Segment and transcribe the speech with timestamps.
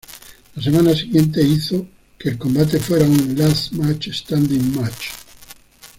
[0.55, 1.85] La semana siguiente, hizo
[2.17, 5.09] que el combate fuera un "Last Match Standing match".